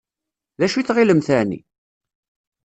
D 0.59 0.61
acu 0.65 0.77
i 0.79 0.83
tɣilemt 0.83 1.29
εni? 1.39 1.59